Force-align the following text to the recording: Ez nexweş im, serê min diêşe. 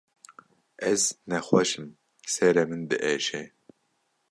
Ez 0.91 1.03
nexweş 1.29 1.71
im, 1.79 1.87
serê 2.33 2.63
min 2.69 2.81
diêşe. 2.89 3.43